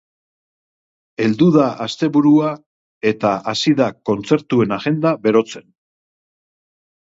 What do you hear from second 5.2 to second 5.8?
berotzen.